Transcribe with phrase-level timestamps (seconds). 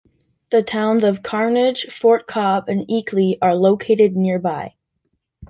[0.49, 4.73] The towns of Carnegie, Fort Cobb, and Eakly are located nearby.